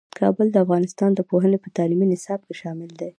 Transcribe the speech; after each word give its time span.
کابل 0.19 0.47
د 0.51 0.55
افغانستان 0.65 1.11
د 1.15 1.19
پوهنې 1.29 1.57
په 1.63 1.69
تعلیمي 1.77 2.05
نصاب 2.13 2.39
کې 2.47 2.53
شامل 2.61 2.91
دی. 2.99 3.09